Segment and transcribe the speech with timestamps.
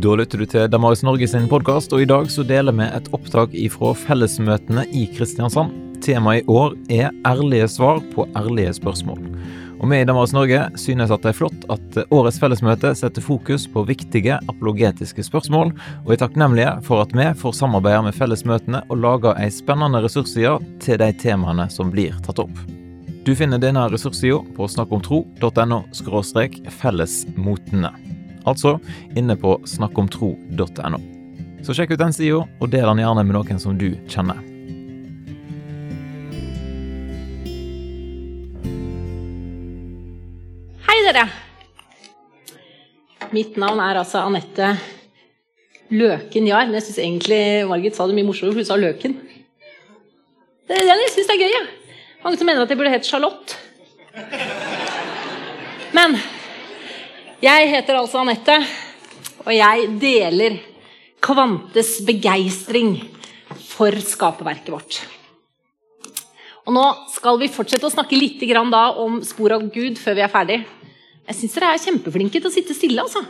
[0.00, 3.08] Da lytter du til Damaris Norge sin podkast, og i dag så deler vi et
[3.12, 5.74] opptak ifra fellesmøtene i Kristiansand.
[6.00, 9.18] Temaet i år er ærlige svar på ærlige spørsmål.
[9.76, 13.66] Og vi i Damaris Norge synes at det er flott at årets fellesmøte setter fokus
[13.68, 15.74] på viktige apologetiske spørsmål,
[16.06, 20.56] og er takknemlige for at vi får samarbeide med fellesmøtene og lage ei spennende ressursside
[20.80, 22.62] til de temaene som blir tatt opp.
[23.28, 25.82] Du finner denne ressurssida på snakkomtro.no
[26.80, 28.09] fellesmotene.
[28.50, 28.76] Altså
[29.16, 31.00] inne på snakkomtro.no.
[31.62, 34.40] Så sjekk ut den sida, og del den gjerne med noen som du kjenner.
[40.88, 41.28] Hei, dere.
[43.30, 44.72] Mitt navn er altså Anette
[45.92, 46.66] Løken Jahr.
[46.66, 49.14] Men jeg syns egentlig Margit sa det mye morsommere, for hun sa Løken.
[50.66, 51.52] Det er det jeg syns er gøy.
[51.54, 51.62] Ja.
[52.24, 53.60] Mange som mener at jeg burde hett Charlotte.
[55.94, 56.18] Men
[57.40, 58.56] jeg heter altså Anette,
[59.46, 60.58] og jeg deler
[61.20, 62.94] Kvantes begeistring
[63.70, 65.00] for skaperverket vårt.
[66.68, 70.32] Og Nå skal vi fortsette å snakke litt om spor av Gud før vi er
[70.32, 70.60] ferdig.
[71.26, 73.22] Jeg syns dere er kjempeflinke til å sitte stille, altså.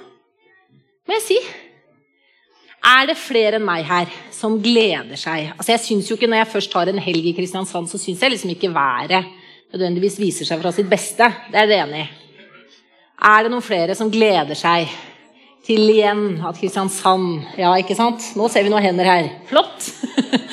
[1.07, 1.39] Må jeg si.
[2.81, 5.53] Er det flere enn meg her som gleder seg?
[5.57, 8.23] Altså jeg synes jo ikke Når jeg først har en helg i Kristiansand, så syns
[8.23, 9.29] jeg liksom ikke været
[9.71, 11.29] nødvendigvis viser seg fra sitt beste.
[11.53, 12.30] Det er det enig i.
[13.21, 14.89] Er det noen flere som gleder seg
[15.67, 18.25] til igjen at Kristiansand Ja, ikke sant?
[18.39, 19.29] Nå ser vi noen hender her.
[19.51, 19.91] Flott!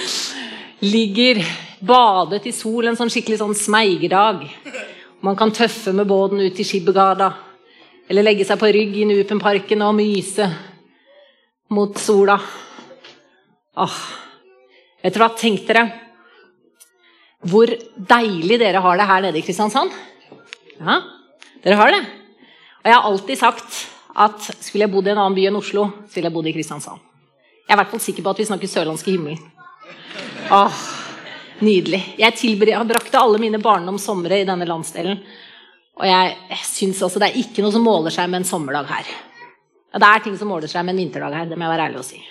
[0.84, 1.40] Ligger
[1.80, 4.44] badet i sol en skikkelig sånn smeigerdag.
[5.24, 7.32] Man kan tøffe med båten ut til Skibbergada.
[8.12, 10.50] Eller legge seg på rygg i Nupenparken og myse
[11.72, 12.36] mot sola.
[13.78, 13.98] Åh,
[15.04, 15.32] vet dere hva?
[15.40, 15.88] Tenk dere
[17.48, 19.94] hvor deilig dere har det her nede i Kristiansand.
[20.82, 21.02] Ja,
[21.64, 22.06] dere har det.
[22.84, 23.84] Og jeg har alltid sagt
[24.18, 26.56] at skulle jeg bodd i en annen by enn Oslo, så ville jeg bodd i
[26.56, 27.04] Kristiansand.
[27.68, 29.38] Jeg er i hvert fall sikker på at vi snakker sørlandske himmel.
[30.56, 30.84] Åh,
[31.60, 32.00] nydelig.
[32.18, 32.56] Jeg
[32.88, 35.20] brakte alle mine barndomssomre i denne landsdelen.
[35.98, 39.10] Og jeg, syns altså det er ikke noe som måler seg med en sommerdag her.
[39.92, 41.50] Ja, det er ting som måler seg med en vinterdag her.
[41.50, 42.22] Det må jeg være ærlig å si.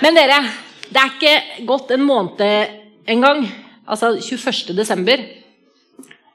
[0.00, 0.40] Men dere,
[0.88, 2.76] det er ikke gått en måned
[3.14, 3.44] engang.
[3.84, 4.74] Altså 21.
[4.76, 5.22] desember.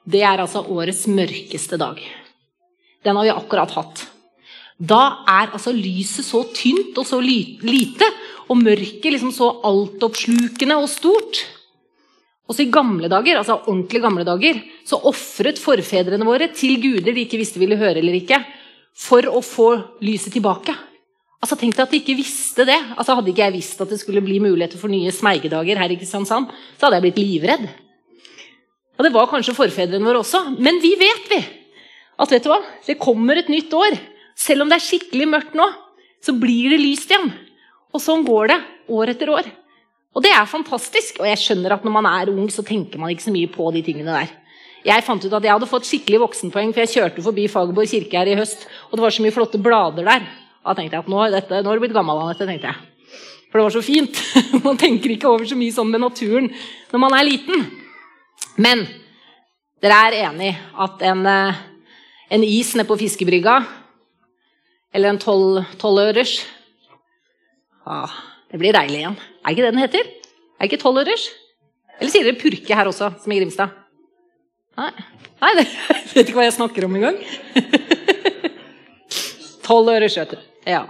[0.09, 2.00] Det er altså årets mørkeste dag.
[3.05, 4.05] Den har vi akkurat hatt.
[4.79, 8.07] Da er altså lyset så tynt og så lite,
[8.49, 11.41] og mørket liksom så altoppslukende og stort.
[12.49, 17.27] Også i gamle dager, altså ordentlig gamle dager, så ofret forfedrene våre til guder de
[17.27, 18.39] ikke visste ville høre eller ikke,
[18.97, 19.67] for å få
[20.01, 20.73] lyset tilbake.
[21.39, 22.79] Altså, Tenk deg at de ikke visste det.
[22.97, 25.99] Altså, Hadde ikke jeg visst at det skulle bli muligheter for nye smeigedager her i
[25.99, 27.69] Kristiansand, så hadde jeg blitt livredd.
[28.97, 30.41] Og det var kanskje forfedrene våre også.
[30.59, 31.39] Men vi vet vi
[32.19, 32.59] at vet du hva?
[32.85, 33.96] det kommer et nytt år.
[34.40, 35.68] Selv om det er skikkelig mørkt nå,
[36.24, 37.31] så blir det lyst igjen.
[37.96, 38.59] Og sånn går det
[38.91, 39.47] år etter år.
[40.16, 41.22] Og det er fantastisk.
[41.22, 43.69] Og jeg skjønner at når man er ung, så tenker man ikke så mye på
[43.75, 44.35] de tingene der.
[44.85, 48.22] Jeg fant ut at jeg hadde fått skikkelig voksenpoeng, for jeg kjørte forbi Fagerborg kirke
[48.22, 50.24] her i høst, og det var så mye flotte blader der.
[50.63, 52.47] Da tenkte jeg at nå, er du blitt gammel, Anette.
[52.47, 52.79] tenkte jeg.
[53.50, 54.22] For det var så fint.
[54.66, 56.52] Man tenker ikke over så mye sånn med naturen
[56.91, 57.63] når man er liten.
[58.62, 58.84] Men
[59.81, 60.52] dere er enig
[60.85, 61.59] at en, eh,
[62.29, 63.59] en is nede på fiskebrygga,
[64.94, 66.40] eller en tolvøres.
[67.85, 68.09] ah,
[68.51, 69.19] Det blir deilig igjen.
[69.45, 70.07] Er ikke det den heter?
[70.57, 71.28] Er det ikke tolvøres?
[72.00, 73.75] Eller sier dere purke her også, som i Grimstad?
[74.79, 74.91] Nei,
[75.40, 77.19] Nei det, jeg vet ikke hva jeg snakker om engang.
[79.69, 80.38] Tolv vet du.
[80.66, 80.88] Ja.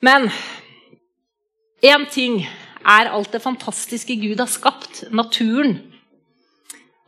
[0.00, 0.30] Men
[1.82, 2.44] én ting
[2.86, 5.80] er alt det fantastiske Gud har skapt, naturen.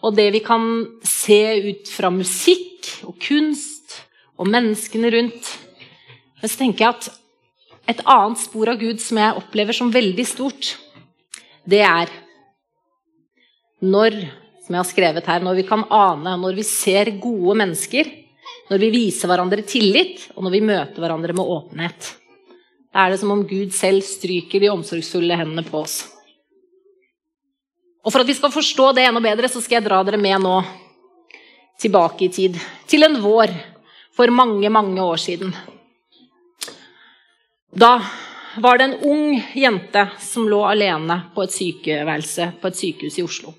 [0.02, 0.64] Og det vi kan
[1.06, 4.00] se ut fra musikk og kunst
[4.40, 5.50] og menneskene rundt.
[6.40, 7.10] Men så tenker jeg at
[7.92, 10.76] et annet spor av Gud som jeg opplever som veldig stort,
[11.66, 12.10] det er
[13.82, 14.16] når
[14.62, 18.08] som jeg har skrevet her, når vi kan ane, når vi ser gode mennesker,
[18.70, 22.12] når vi viser hverandre tillit, og når vi møter hverandre med åpenhet.
[22.93, 26.04] Da er det som om Gud selv stryker de omsorgsfulle hendene på oss.
[28.02, 30.43] Og For at vi skal forstå det enda bedre, så skal jeg dra dere med
[30.43, 30.56] nå
[31.82, 32.58] tilbake i tid.
[32.87, 33.52] Til en vår
[34.14, 35.54] for mange, mange år siden.
[37.72, 37.94] Da
[38.60, 43.25] var det en ung jente som lå alene på et sykeværelse på et sykehus i
[43.25, 43.54] Oslo.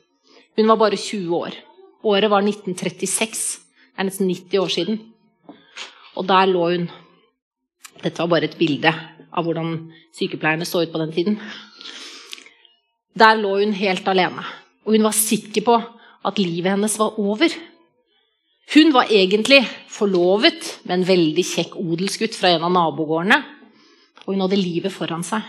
[0.57, 1.55] Hun var bare 20 år.
[2.03, 3.63] Året var 1936.
[3.93, 4.99] Det er nesten 90 år siden.
[6.19, 6.89] Og der lå hun.
[8.03, 8.91] Dette var bare et bilde
[9.33, 9.77] av hvordan
[10.13, 11.39] sykepleierne så ut på den tiden.
[13.19, 14.43] Der lå hun helt alene.
[14.85, 15.77] Og hun var sikker på
[16.23, 17.53] at livet hennes var over.
[18.73, 19.61] Hun var egentlig
[19.91, 23.41] forlovet med en veldig kjekk odelsgutt fra en av nabogårdene.
[24.23, 25.43] Og hun hadde livet foran seg.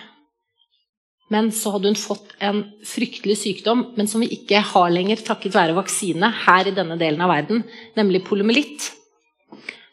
[1.32, 5.54] Men så hadde hun fått en fryktelig sykdom, men som vi ikke har lenger takket
[5.56, 7.64] være vaksine her i denne delen av verden,
[7.96, 8.90] nemlig polymelitt.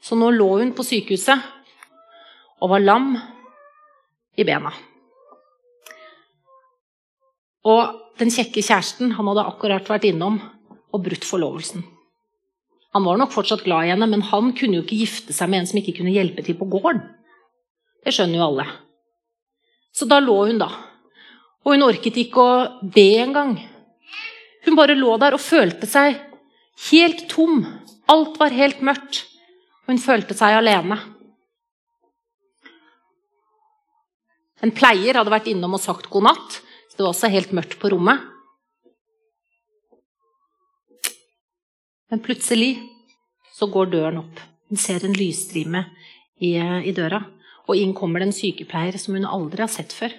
[0.03, 1.39] Så nå lå hun på sykehuset
[2.61, 3.13] og var lam
[4.35, 4.73] i bena.
[7.67, 10.39] Og den kjekke kjæresten han hadde akkurat vært innom
[10.91, 11.83] og brutt forlovelsen.
[12.91, 15.61] Han var nok fortsatt glad i henne, men han kunne jo ikke gifte seg med
[15.61, 17.03] en som ikke kunne hjelpe til på gården.
[18.03, 18.65] Det skjønner jo alle.
[19.95, 20.67] Så da lå hun, da.
[21.63, 23.55] Og hun orket ikke å be engang.
[24.65, 26.17] Hun bare lå der og følte seg
[26.89, 27.63] helt tom.
[28.11, 29.23] Alt var helt mørkt.
[29.87, 30.97] Hun følte seg alene.
[34.61, 36.59] En pleier hadde vært innom og sagt god natt,
[36.91, 38.19] så det var også helt mørkt på rommet.
[42.11, 42.73] Men plutselig
[43.55, 44.41] så går døren opp.
[44.67, 45.85] Hun ser en lysstrime
[46.43, 47.21] i, i døra.
[47.71, 50.11] Og inn kommer det en sykepleier som hun aldri har sett før.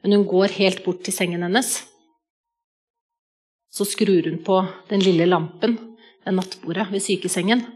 [0.00, 1.74] Men hun går helt bort til sengen hennes.
[3.68, 5.76] Så skrur hun på den lille lampen
[6.24, 7.66] ved nattbordet ved sykesengen.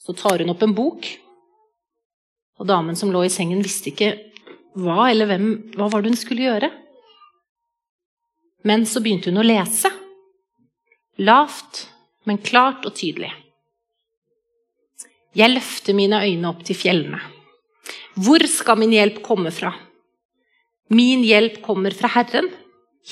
[0.00, 1.04] Så tar hun opp en bok.
[2.56, 4.14] Og damen som lå i sengen, visste ikke
[4.78, 6.70] hva eller hvem, hva var det hun skulle gjøre.
[8.68, 9.90] Men så begynte hun å lese.
[11.20, 11.86] Lavt,
[12.24, 13.32] men klart og tydelig.
[15.36, 17.20] Jeg løfter mine øyne opp til fjellene.
[18.20, 19.72] Hvor skal min hjelp komme fra?
[20.92, 22.50] Min hjelp kommer fra Herren,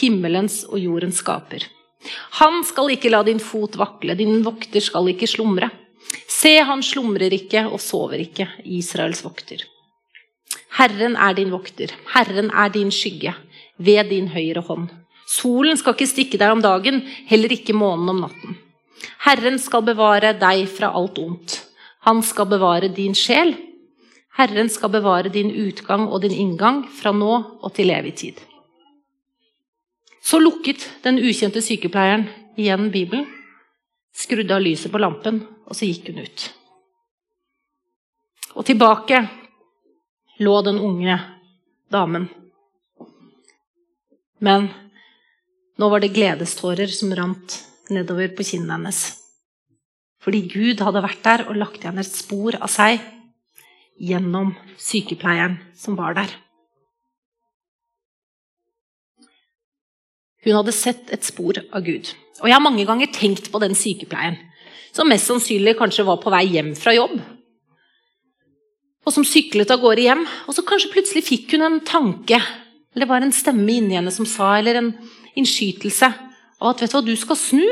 [0.01, 1.65] himmelens og jordens skaper.
[2.41, 5.71] Han skal ikke la din fot vakle, din vokter skal ikke slumre.
[6.29, 9.65] Se, han slumrer ikke og sover ikke, Israels vokter.
[10.81, 13.35] Herren er din vokter, Herren er din skygge,
[13.77, 14.89] ved din høyre hånd.
[15.29, 18.57] Solen skal ikke stikke deg om dagen, heller ikke månen om natten.
[19.27, 21.59] Herren skal bevare deg fra alt ondt.
[22.09, 23.53] Han skal bevare din sjel.
[24.39, 28.41] Herren skal bevare din utgang og din inngang fra nå og til evig tid.
[30.25, 32.25] Så lukket den ukjente sykepleieren
[32.57, 33.27] igjen Bibelen,
[34.17, 36.47] skrudde av lyset på lampen, og så gikk hun ut.
[38.57, 39.21] Og tilbake
[40.41, 41.17] lå den unge
[41.93, 42.29] damen.
[44.41, 44.69] Men
[45.77, 47.57] nå var det gledestårer som rant
[47.93, 49.01] nedover på kinnet hennes.
[50.21, 53.01] Fordi Gud hadde vært der og lagt igjen et spor av seg
[54.01, 56.33] gjennom sykepleieren som var der.
[60.41, 62.15] Hun hadde sett et spor av Gud.
[62.41, 64.41] Og jeg har mange ganger tenkt på den sykepleieren
[64.97, 67.21] som mest sannsynlig kanskje var på vei hjem fra jobb.
[69.07, 70.25] Og som syklet av gårde hjem.
[70.49, 72.41] Og så kanskje plutselig fikk hun en tanke,
[72.91, 74.91] eller det var en stemme inni henne som sa, eller en
[75.39, 76.11] innskytelse
[76.61, 77.67] av at vet du hva, du skal snu.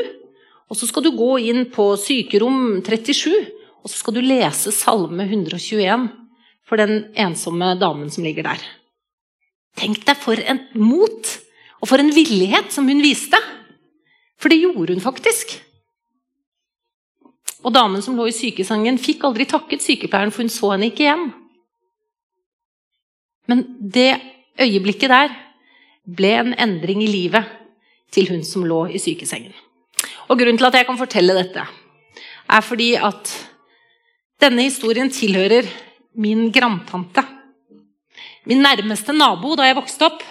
[0.68, 3.32] Og så skal du gå inn på sykerom 37,
[3.82, 6.08] og så skal du lese Salme 121
[6.68, 8.64] for den ensomme damen som ligger der.
[9.78, 11.32] Tenk deg for en mot
[11.78, 13.38] og for en villighet som hun viste.
[14.38, 15.56] For det gjorde hun faktisk.
[17.66, 21.06] Og damen som lå i sykesengen, fikk aldri takket sykepleieren, for hun så henne ikke
[21.06, 21.28] igjen.
[23.50, 24.12] Men det
[24.60, 25.34] øyeblikket der
[26.08, 27.48] ble en endring i livet
[28.14, 29.54] til hun som lå i sykesengen.
[30.28, 31.64] Og Grunnen til at jeg kan fortelle dette,
[32.48, 33.32] er fordi at
[34.40, 35.66] denne historien tilhører
[36.14, 37.24] min grandtante.
[38.48, 40.22] Min nærmeste nabo da jeg vokste opp,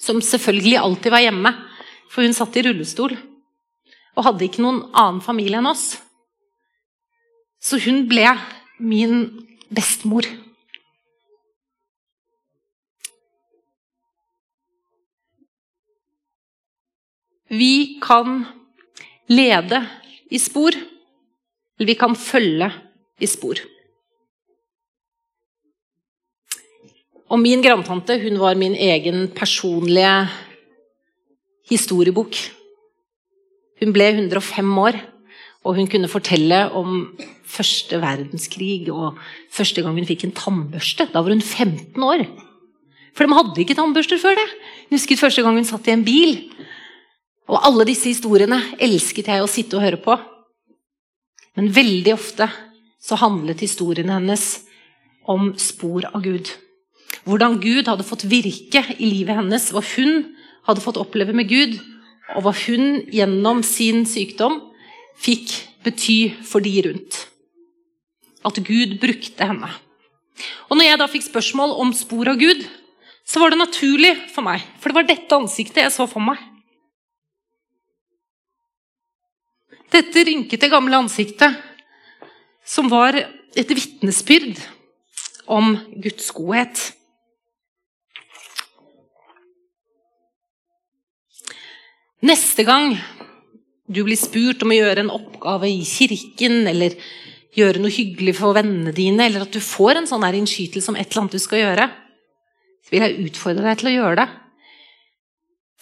[0.00, 1.54] som selvfølgelig alltid var hjemme,
[2.10, 3.14] for hun satt i rullestol
[4.14, 5.96] og hadde ikke noen annen familie enn oss.
[7.64, 8.28] Så hun ble
[8.78, 9.28] min
[9.74, 10.26] bestemor.
[17.54, 18.42] Vi kan
[19.30, 19.80] lede
[20.30, 22.70] i spor, eller vi kan følge
[23.22, 23.60] i spor.
[27.30, 30.28] Og min grandtante hun var min egen personlige
[31.70, 32.36] historiebok.
[33.84, 34.96] Hun ble 105 år,
[35.64, 37.04] og hun kunne fortelle om
[37.44, 39.18] første verdenskrig og
[39.52, 41.10] første gang hun fikk en tannbørste.
[41.12, 42.24] Da var hun 15 år.
[43.14, 44.46] For de hadde ikke tannbørster før det.
[44.88, 46.40] Hun husket første gang hun satt i en bil
[47.50, 50.16] og alle disse historiene elsket jeg å sitte og høre på.
[51.54, 52.48] Men veldig ofte
[53.04, 54.46] så handlet historiene hennes
[55.28, 56.48] om spor av Gud.
[57.28, 60.32] Hvordan Gud hadde fått virke i livet hennes, hva hun
[60.64, 61.76] hadde fått oppleve med Gud,
[62.34, 64.58] og hva hun gjennom sin sykdom
[65.20, 65.52] fikk
[65.84, 67.20] bety for de rundt.
[68.44, 69.70] At Gud brukte henne.
[70.68, 72.64] Og når jeg da fikk spørsmål om spor av Gud,
[73.24, 76.40] så var det naturlig for meg, for det var dette ansiktet jeg så for meg.
[79.94, 81.54] Dette rynkete, gamle ansiktet,
[82.66, 84.58] som var et vitnesbyrd
[85.46, 86.80] om Guds godhet.
[92.24, 92.94] Neste gang
[93.84, 96.94] du blir spurt om å gjøre en oppgave i kirken, eller
[97.54, 101.10] gjøre noe hyggelig for vennene dine, eller at du får en sånn innskytelse om et
[101.10, 101.88] eller annet du skal gjøre,
[102.84, 104.28] så vil jeg utfordre deg til å gjøre det.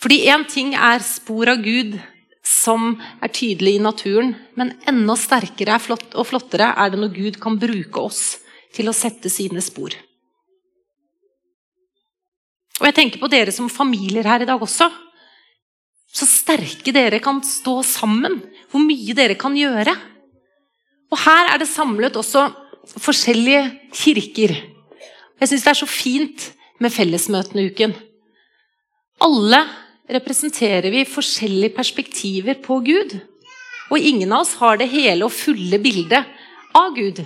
[0.02, 1.94] Fordi én ting er spor av Gud
[2.42, 7.58] som er tydelig i naturen, men enda sterkere og flottere er det når Gud kan
[7.60, 8.40] bruke oss
[8.74, 9.94] til å sette sine spor.
[12.80, 14.90] Og jeg tenker på dere som familier her i dag også.
[16.12, 18.40] Så sterke dere kan stå sammen.
[18.70, 19.94] Hvor mye dere kan gjøre.
[21.12, 22.46] Og her er det samlet også
[23.00, 23.64] forskjellige
[23.96, 24.54] kirker.
[25.40, 26.48] Jeg syns det er så fint
[26.82, 27.94] med fellesmøtene i uken.
[29.22, 29.60] Alle
[30.12, 33.16] representerer vi forskjellige perspektiver på Gud.
[33.92, 36.28] Og ingen av oss har det hele og fulle bildet
[36.76, 37.22] av Gud.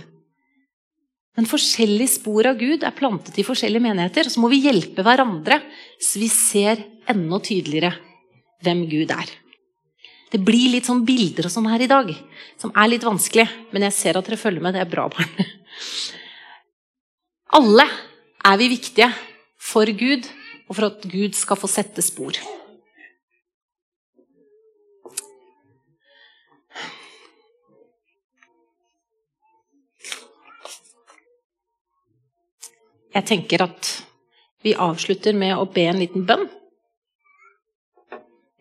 [1.36, 4.30] Men forskjellige spor av Gud er plantet i forskjellige menigheter.
[4.30, 5.60] Så må vi hjelpe hverandre
[6.00, 7.94] så vi ser enda tydeligere
[8.64, 9.30] hvem Gud er.
[10.32, 12.10] Det blir litt sånn bilder og sånn her i dag,
[12.60, 13.46] som er litt vanskelig.
[13.72, 14.74] Men jeg ser at dere følger med.
[14.74, 15.46] Det er bra, barn.
[17.56, 17.86] Alle
[18.46, 19.08] er vi viktige
[19.56, 20.26] for Gud,
[20.66, 22.36] og for at Gud skal få sette spor.
[33.16, 33.94] Jeg tenker at
[34.66, 36.44] vi avslutter med å be en liten bønn.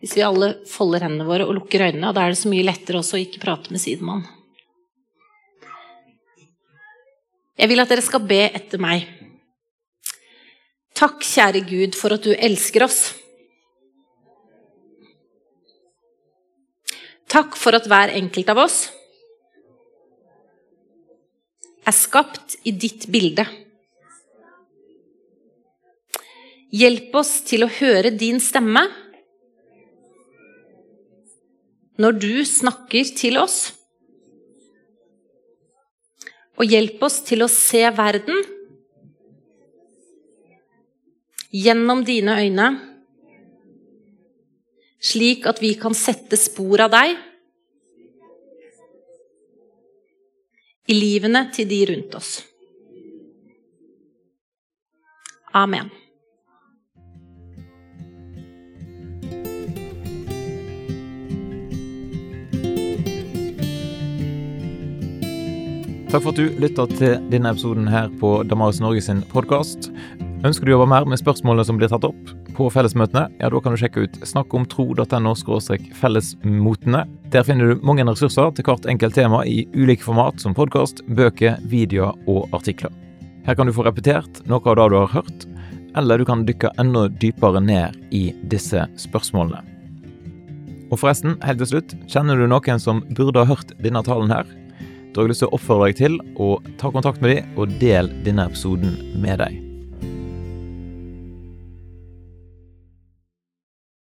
[0.02, 3.00] Hvis vi alle folder hendene våre og lukker øynene, da er det så mye lettere
[3.00, 4.26] også å ikke prate med sidemann.
[7.56, 9.06] Jeg vil at dere skal be etter meg.
[10.96, 13.00] Takk, kjære Gud, for at du elsker oss.
[17.32, 18.76] Takk for at hver enkelt av oss
[21.86, 23.44] er skapt i ditt bilde.
[26.76, 28.84] Hjelp oss til å høre din stemme
[32.00, 33.72] når du snakker til oss.
[36.56, 38.42] Og hjelp oss til å se verden
[41.56, 42.68] gjennom dine øyne,
[45.00, 47.16] slik at vi kan sette spor av deg
[50.86, 52.32] i livene til de rundt oss.
[55.56, 55.88] Amen.
[66.06, 69.88] Takk for at du lytta til denne episoden her på Damaris Norge sin podkast.
[70.46, 73.60] Ønsker du å jobbe mer med spørsmålene som blir tatt opp på fellesmøtene, ja, da
[73.60, 75.32] kan du sjekke ut snakkomtro.no
[75.98, 77.00] fellesmotene.
[77.34, 81.58] Der finner du mange ressurser til hvert enkelt tema i ulike format, som podkast, bøker,
[81.66, 82.94] videoer og artikler.
[83.48, 85.46] Her kan du få repetert noe av det du har hørt,
[85.98, 89.64] eller du kan dykke enda dypere ned i disse spørsmålene.
[90.86, 94.46] Og forresten, helt til slutt, kjenner du noen som burde ha hørt denne talen her?
[95.16, 97.72] Da har jeg lyst til å oppfordre deg til å ta kontakt med dem og
[97.80, 99.65] del denne episoden med deg.